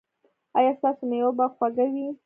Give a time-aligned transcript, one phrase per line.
[0.57, 2.07] ایا ستاسو میوه به خوږه وي؟